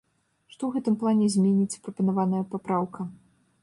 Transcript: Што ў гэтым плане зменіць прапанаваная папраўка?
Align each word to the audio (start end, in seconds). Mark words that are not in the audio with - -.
Што 0.53 0.57
ў 0.65 0.71
гэтым 0.77 0.95
плане 1.03 1.29
зменіць 1.35 1.81
прапанаваная 1.87 2.43
папраўка? 2.53 3.01